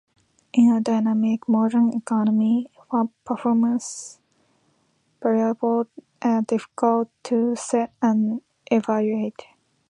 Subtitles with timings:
[0.53, 2.65] In a dynamic modern economy,
[3.23, 4.17] performance
[5.21, 5.89] variables
[6.23, 8.41] are difficult to set and
[8.71, 9.43] evaluate.